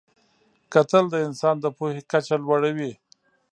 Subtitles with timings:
[0.73, 2.93] کتل د انسان د پوهې کچه لوړوي